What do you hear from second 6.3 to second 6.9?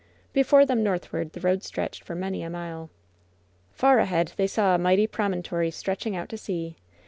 sea.